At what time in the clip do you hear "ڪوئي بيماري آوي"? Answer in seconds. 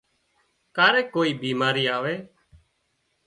1.15-2.15